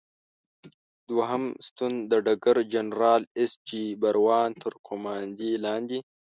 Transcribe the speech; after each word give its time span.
دوهم 1.09 1.43
ستون 1.67 1.93
د 2.11 2.13
ډګر 2.25 2.57
جنرال 2.73 3.21
ایس 3.37 3.51
جې 3.67 3.83
براون 4.01 4.49
تر 4.61 4.73
قوماندې 4.87 5.51
لاندې. 5.65 5.99